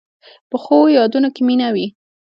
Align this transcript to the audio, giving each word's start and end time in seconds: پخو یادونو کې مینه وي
پخو 0.49 0.77
یادونو 0.97 1.29
کې 1.35 1.41
مینه 1.47 1.67
وي 1.75 1.87